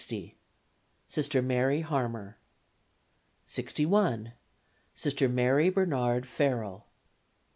[1.07, 2.39] Sister Mary Harmer.
[3.45, 4.33] 61.
[4.95, 6.87] Sister Mary Bernard Farrell.